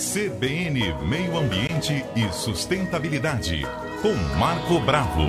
[0.00, 3.60] CBN Meio Ambiente e Sustentabilidade,
[4.00, 5.20] com Marco Bravo.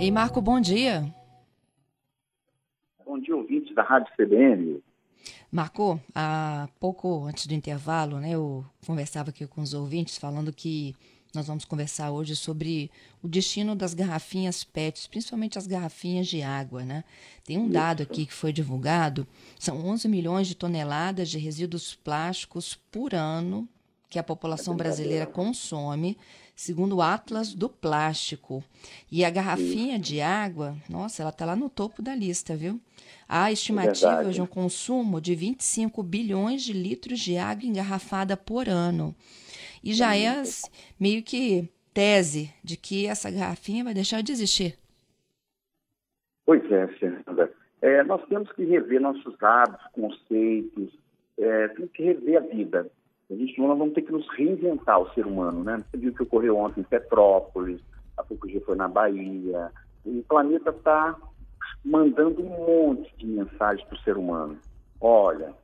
[0.00, 1.04] Ei, Marco, bom dia.
[3.04, 4.82] Bom dia, ouvintes da Rádio CBN.
[5.52, 10.94] Marco, há pouco antes do intervalo, né, eu conversava aqui com os ouvintes falando que
[11.36, 12.90] nós vamos conversar hoje sobre
[13.22, 16.84] o destino das garrafinhas PETs, principalmente as garrafinhas de água.
[16.84, 17.04] Né?
[17.44, 19.26] Tem um dado aqui que foi divulgado:
[19.58, 23.68] são 11 milhões de toneladas de resíduos plásticos por ano
[24.08, 26.16] que a população brasileira consome,
[26.54, 28.62] segundo o Atlas do Plástico.
[29.10, 32.80] E a garrafinha de água, nossa, ela está lá no topo da lista, viu?
[33.28, 39.14] Há estimativas de um consumo de 25 bilhões de litros de água engarrafada por ano.
[39.86, 40.42] E já é
[40.98, 44.76] meio que tese de que essa garrafinha vai deixar de existir.
[46.44, 47.52] Pois é, Fernanda.
[47.80, 50.92] É, nós temos que rever nossos hábitos, conceitos,
[51.38, 52.90] é, temos que rever a vida.
[53.30, 55.80] A gente nós vamos ter que nos reinventar, o ser humano, né?
[55.88, 57.80] Você viu o que ocorreu ontem em Petrópolis,
[58.16, 59.70] há pouco dia foi na Bahia.
[60.04, 61.16] O planeta está
[61.84, 64.58] mandando um monte de mensagens para o ser humano.
[65.00, 65.54] Olha,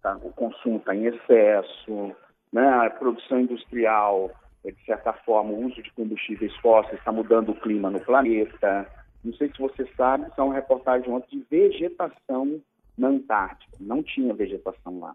[0.00, 2.16] tá, o consumo está em excesso,
[2.52, 2.68] né?
[2.68, 4.30] A produção industrial,
[4.64, 8.86] é, de certa forma, o uso de combustíveis fósseis está mudando o clima no planeta.
[9.24, 12.60] Não sei se você sabe, são reportagens ontem de vegetação
[12.96, 13.76] na Antártica.
[13.80, 15.14] Não tinha vegetação lá.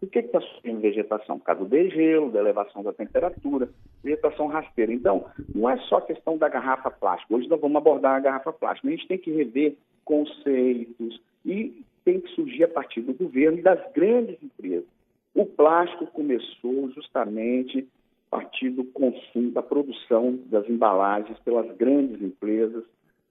[0.00, 1.38] Por que está surgindo vegetação?
[1.38, 3.68] Por causa do degelo, da elevação da temperatura,
[4.02, 4.92] vegetação rasteira.
[4.92, 7.32] Então, não é só questão da garrafa plástica.
[7.32, 8.88] Hoje nós vamos abordar a garrafa plástica.
[8.88, 13.62] A gente tem que rever conceitos e tem que surgir a partir do governo e
[13.62, 14.88] das grandes empresas.
[15.34, 17.88] O plástico começou justamente
[18.30, 22.84] a partir do consumo, da produção das embalagens pelas grandes empresas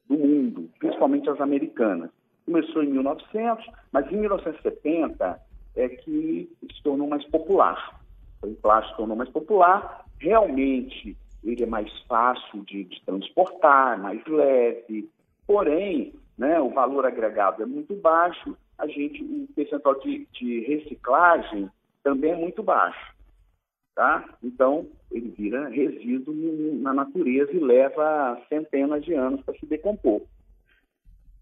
[0.08, 2.10] do mundo, principalmente as americanas.
[2.46, 5.40] Começou em 1900, mas em 1970
[5.76, 8.02] é que se tornou mais popular.
[8.44, 14.24] O plástico se tornou mais popular, realmente ele é mais fácil de, de transportar, mais
[14.26, 15.10] leve,
[15.46, 21.70] porém, né, o valor agregado é muito baixo, a gente, o percentual de, de reciclagem
[22.04, 23.14] também é muito baixo.
[23.96, 24.24] Tá?
[24.42, 26.34] Então, ele vira resíduo
[26.80, 30.22] na natureza e leva centenas de anos para se decompor.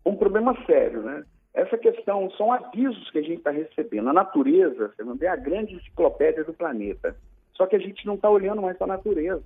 [0.05, 1.23] Um problema sério, né?
[1.53, 4.09] Essa questão são avisos que a gente está recebendo.
[4.09, 7.15] A natureza, Fernando, é a grande enciclopédia do planeta.
[7.53, 9.45] Só que a gente não está olhando mais para a natureza.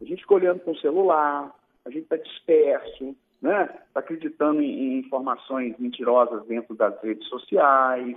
[0.00, 1.54] A gente fica olhando com o celular,
[1.84, 3.64] a gente está disperso, né?
[3.88, 8.16] Está acreditando em informações mentirosas dentro das redes sociais,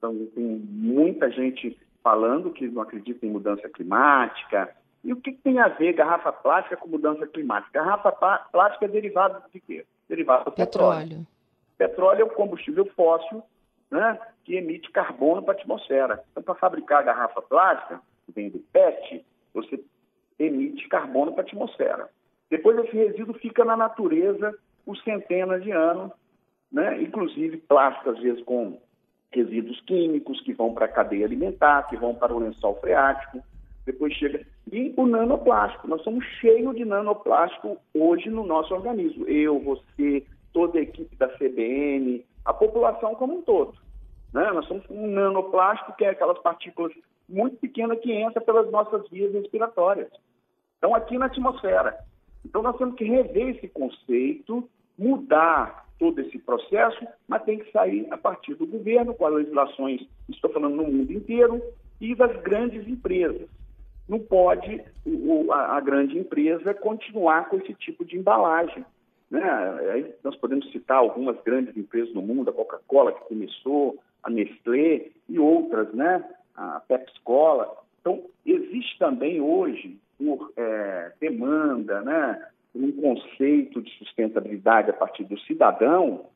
[0.00, 4.74] então, tem muita gente falando que não acredita em mudança climática.
[5.04, 7.82] E o que, tem a ver garrafa plástica com mudança climática?
[7.84, 8.10] Garrafa
[8.50, 9.84] plástica é derivado de quê?
[10.08, 11.00] Derivado do petróleo.
[11.00, 11.26] Petróleo,
[11.76, 13.42] petróleo é o combustível fóssil
[13.90, 16.24] né, que emite carbono para a atmosfera.
[16.30, 19.84] Então, para fabricar a garrafa plástica, que vem do PET, você
[20.38, 22.08] emite carbono para a atmosfera.
[22.48, 24.56] Depois esse resíduo fica na natureza
[24.86, 26.10] por centenas de anos,
[26.72, 27.02] né?
[27.02, 28.80] inclusive plástico, às vezes, com
[29.32, 33.40] resíduos químicos que vão para a cadeia alimentar, que vão para o lençol freático,
[33.86, 34.44] depois chega.
[34.70, 35.88] E o nanoplástico.
[35.88, 39.26] Nós somos cheios de nanoplástico hoje no nosso organismo.
[39.26, 43.74] Eu, você, toda a equipe da CBN, a população como um todo.
[44.32, 44.50] Né?
[44.52, 46.92] Nós somos um nanoplástico, que é aquelas partículas
[47.28, 50.08] muito pequenas que entram pelas nossas vias respiratórias.
[50.78, 51.96] Então, aqui na atmosfera.
[52.44, 54.68] Então, nós temos que rever esse conceito,
[54.98, 60.00] mudar todo esse processo, mas tem que sair a partir do governo, com as legislações,
[60.30, 61.62] estou falando no mundo inteiro,
[62.00, 63.46] e das grandes empresas.
[64.08, 68.82] Não pode o, a, a, grande empresa continuar com esse tipo de embalagem.
[69.30, 70.14] Né?
[70.24, 75.38] Nós podemos citar algumas grandes empresas no mundo, a Coca-Cola que começou, a Nestlé e
[75.38, 76.24] outras, né?
[76.56, 77.70] a Pepsi Cola.
[78.00, 82.42] Então, existe também hoje, por é, demanda, né?
[82.74, 86.26] Um conceito de sustentabilidade a partir do cidadão,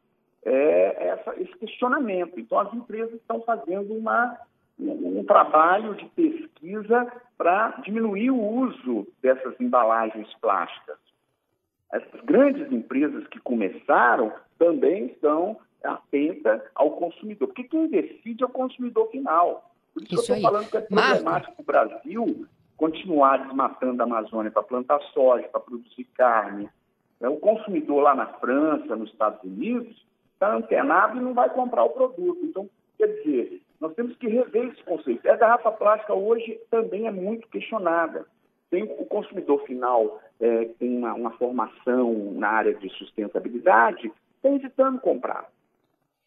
[0.45, 2.39] é essa, esse questionamento.
[2.39, 4.39] Então, as empresas estão fazendo uma,
[4.79, 10.99] um, um trabalho de pesquisa para diminuir o uso dessas embalagens plásticas.
[11.93, 18.51] Essas grandes empresas que começaram também estão atentas ao consumidor, porque quem decide é o
[18.51, 19.71] consumidor final.
[19.93, 24.51] Por isso, isso eu estou falando que é problemático o Brasil continuar desmatando a Amazônia
[24.51, 26.69] para plantar soja, para produzir carne.
[27.21, 31.85] É, o consumidor lá na França, nos Estados Unidos, está antenado e não vai comprar
[31.85, 32.41] o produto.
[32.43, 32.69] Então,
[32.99, 35.29] quer dizer, nós temos que rever esse conceito.
[35.29, 38.27] A garrafa plástica hoje também é muito questionada.
[38.71, 45.01] Tem o consumidor final é, tem uma, uma formação na área de sustentabilidade, está evitando
[45.01, 45.49] comprar.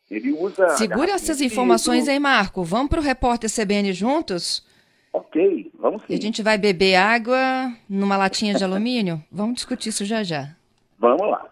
[0.10, 0.70] Ele usa.
[0.70, 2.64] Segura essas informações aí, Marco.
[2.64, 4.66] Vamos para o repórter CBN juntos?
[5.14, 6.14] Ok, vamos sim.
[6.14, 9.24] E a gente vai beber água numa latinha de alumínio?
[9.32, 10.56] Vamos discutir isso já já.
[11.00, 11.50] Vamos lá.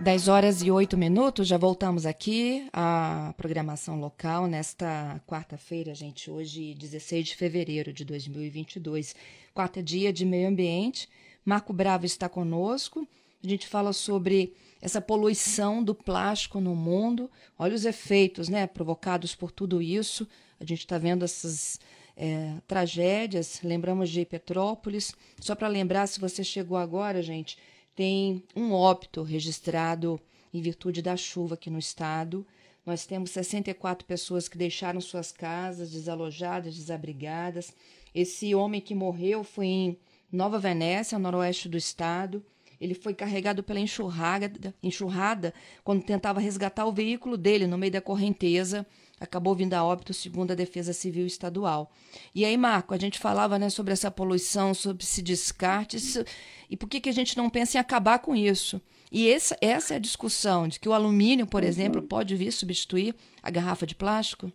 [0.00, 6.74] 10 horas e 8 minutos, já voltamos aqui à programação local nesta quarta-feira, gente, hoje
[6.74, 9.14] 16 de fevereiro de 2022,
[9.54, 11.08] quarta dia de meio ambiente.
[11.44, 13.06] Marco Bravo está conosco.
[13.42, 17.30] A gente fala sobre essa poluição do plástico no mundo.
[17.58, 20.26] Olha os efeitos né, provocados por tudo isso.
[20.64, 21.78] A gente está vendo essas
[22.16, 23.60] é, tragédias.
[23.62, 25.14] Lembramos de Petrópolis.
[25.38, 27.58] Só para lembrar, se você chegou agora, gente,
[27.94, 30.18] tem um óbito registrado
[30.52, 32.46] em virtude da chuva aqui no estado.
[32.86, 37.74] Nós temos 64 pessoas que deixaram suas casas desalojadas, desabrigadas.
[38.14, 39.98] Esse homem que morreu foi em
[40.32, 42.44] Nova Venécia, noroeste do estado.
[42.84, 48.00] Ele foi carregado pela enxurrada, enxurrada quando tentava resgatar o veículo dele no meio da
[48.02, 48.86] correnteza.
[49.18, 51.90] Acabou vindo a óbito, segundo a Defesa Civil Estadual.
[52.34, 56.22] E aí, Marco, a gente falava né, sobre essa poluição, sobre esse descarte, isso,
[56.68, 58.82] e por que, que a gente não pensa em acabar com isso?
[59.10, 63.14] E essa, essa é a discussão de que o alumínio, por exemplo, pode vir substituir
[63.42, 64.52] a garrafa de plástico?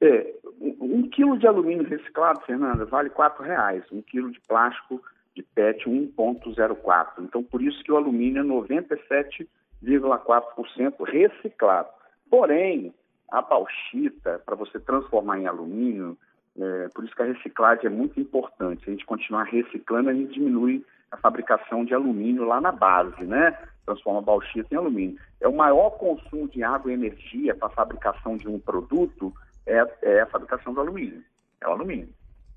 [0.00, 3.82] É, um quilo de alumínio reciclado, Fernanda, vale R$ reais.
[3.90, 5.02] Um quilo de plástico
[5.34, 7.20] de PET 1,04.
[7.20, 11.88] Então, por isso que o alumínio é 97,4% reciclado.
[12.30, 12.94] Porém,
[13.30, 16.18] a bauxita, para você transformar em alumínio,
[16.58, 18.84] é, por isso que a reciclagem é muito importante.
[18.84, 23.24] Se a gente continuar reciclando, a gente diminui a fabricação de alumínio lá na base,
[23.24, 23.58] né?
[23.86, 25.18] Transforma bauxita em alumínio.
[25.40, 29.32] É o maior consumo de água e energia para a fabricação de um produto
[29.66, 31.22] é, é a fabricação do alumínio.
[31.60, 32.08] É o alumínio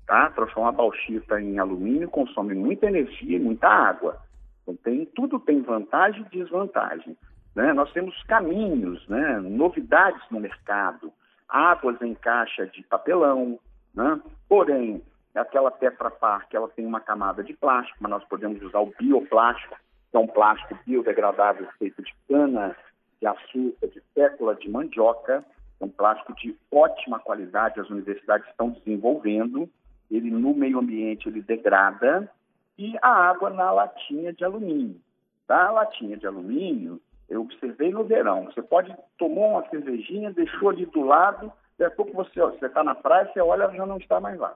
[0.06, 0.30] tá?
[0.30, 4.18] Transforma a bauxita em alumínio, consome muita energia e muita água.
[4.62, 7.16] Então, tem, tudo tem vantagem e desvantagem.
[7.54, 7.72] Né?
[7.72, 9.38] Nós temos caminhos, né?
[9.40, 11.12] novidades no mercado,
[11.48, 13.58] águas em caixa de papelão,
[13.94, 14.20] né?
[14.48, 15.02] porém,
[15.34, 19.76] aquela Tetra Pak, ela tem uma camada de plástico, mas nós podemos usar o bioplástico,
[20.10, 22.76] que é um plástico biodegradável feito de cana,
[23.20, 25.44] de açúcar, de fécula de mandioca,
[25.80, 29.68] é um plástico de ótima qualidade, as universidades estão desenvolvendo,
[30.10, 32.30] ele no meio ambiente ele degrada,
[32.78, 35.00] e a água na latinha de alumínio.
[35.48, 40.86] Da latinha de alumínio, eu observei no verão, você pode tomar uma cervejinha, deixou ali
[40.86, 44.20] do lado, daqui a pouco você está na praia, você olha, ela já não está
[44.20, 44.54] mais lá.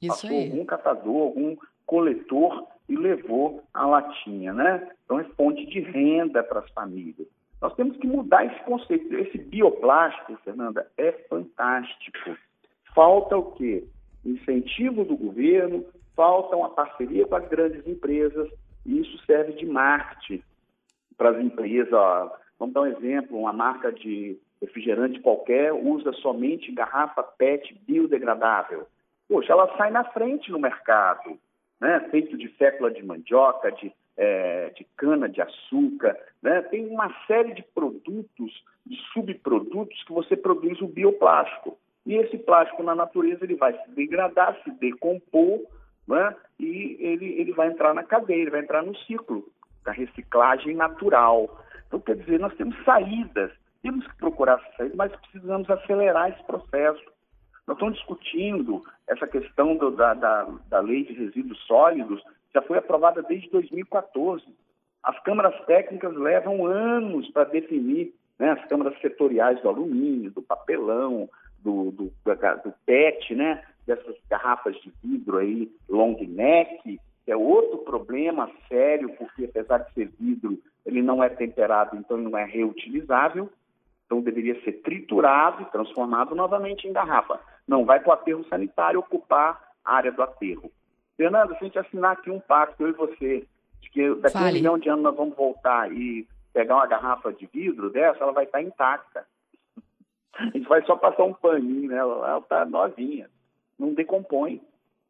[0.00, 0.50] Isso Passou aí.
[0.50, 4.88] algum catador, algum coletor e levou a latinha, né?
[5.04, 7.26] Então é fonte de renda para as famílias.
[7.60, 9.14] Nós temos que mudar esse conceito.
[9.14, 12.36] Esse bioplástico, Fernanda, é fantástico.
[12.94, 13.84] Falta o quê?
[14.30, 15.84] Incentivo do governo,
[16.14, 18.50] falta uma parceria com as grandes empresas,
[18.84, 20.42] e isso serve de marketing
[21.16, 21.90] para as empresas.
[22.58, 28.86] Vamos dar um exemplo: uma marca de refrigerante qualquer usa somente garrafa PET biodegradável.
[29.28, 31.38] Poxa, ela sai na frente no mercado,
[31.80, 32.00] né?
[32.10, 36.16] feito de fécula de mandioca, de, é, de cana de açúcar.
[36.40, 36.62] Né?
[36.62, 41.76] Tem uma série de produtos, de subprodutos que você produz o bioplástico.
[42.06, 45.60] E esse plástico na natureza ele vai se degradar, se decompor,
[46.06, 46.34] né?
[46.58, 49.44] e ele, ele vai entrar na cadeia, ele vai entrar no ciclo
[49.84, 51.60] da reciclagem natural.
[51.86, 53.50] Então, quer dizer, nós temos saídas,
[53.82, 57.02] temos que procurar saídas, mas precisamos acelerar esse processo.
[57.66, 62.22] Nós estamos discutindo essa questão do, da, da, da lei de resíduos sólidos,
[62.54, 64.44] já foi aprovada desde 2014.
[65.02, 71.28] As câmaras técnicas levam anos para definir, né, as câmaras setoriais do alumínio, do papelão,
[71.66, 73.62] do, do, do PET, né?
[73.86, 79.92] dessas garrafas de vidro aí, long neck, que é outro problema sério, porque apesar de
[79.94, 83.50] ser vidro, ele não é temperado, então não é reutilizável,
[84.04, 87.40] então deveria ser triturado e transformado novamente em garrafa.
[87.66, 90.70] Não vai para o aterro sanitário ocupar a área do aterro.
[91.16, 93.46] Fernando, se a gente assinar aqui um pacto, eu e você,
[93.80, 97.32] de que daqui a um milhão de anos nós vamos voltar e pegar uma garrafa
[97.32, 99.25] de vidro dessa, ela vai estar intacta.
[100.38, 103.28] A gente vai só passar um paninho nela, ela está novinha,
[103.78, 104.60] não decompõe.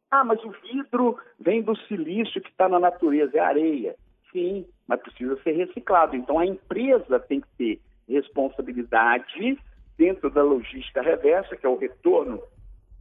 [0.09, 3.95] Ah, mas o vidro vem do silício que está na natureza, é areia.
[4.31, 6.15] Sim, mas precisa ser reciclado.
[6.15, 9.59] Então a empresa tem que ter responsabilidade
[9.97, 12.41] dentro da logística reversa, que é o retorno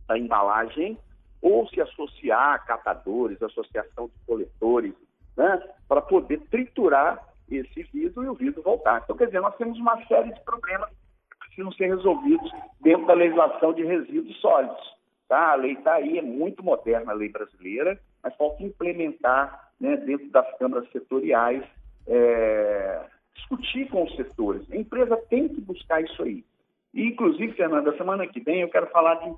[0.08, 0.98] da embalagem,
[1.40, 4.94] ou se associar a catadores, associação de coletores,
[5.36, 9.02] né, para poder triturar esse vidro e o vidro voltar.
[9.04, 10.90] Então, quer dizer, nós temos uma série de problemas
[11.56, 14.96] precisam ser resolvidos dentro da legislação de resíduos sólidos.
[15.26, 15.52] Tá?
[15.52, 20.28] A lei está aí, é muito moderna a lei brasileira, mas falta implementar né, dentro
[20.28, 21.64] das câmaras setoriais
[22.06, 23.00] é,
[23.34, 24.70] discutir com os setores.
[24.70, 26.44] A empresa tem que buscar isso aí.
[26.94, 29.34] E, inclusive, Fernanda, semana que vem eu quero falar de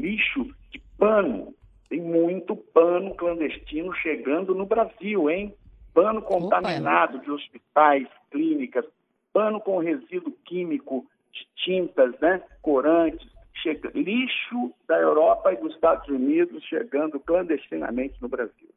[0.00, 1.54] lixo de pano.
[1.88, 5.54] Tem muito pano clandestino chegando no Brasil, hein?
[5.94, 7.24] Pano contaminado Opa.
[7.24, 8.84] de hospitais, clínicas,
[9.32, 11.06] pano com resíduo químico
[11.56, 12.42] tintas, né?
[12.62, 13.26] Corantes,
[13.62, 18.68] chega, lixo da Europa e dos Estados Unidos chegando clandestinamente no Brasil.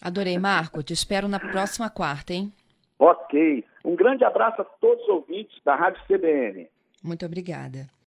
[0.00, 0.82] Adorei, Marco.
[0.82, 2.52] Te espero na próxima quarta, hein?
[2.98, 3.64] Ok.
[3.84, 6.68] Um grande abraço a todos os ouvintes da Rádio CBN.
[7.02, 7.86] Muito obrigada.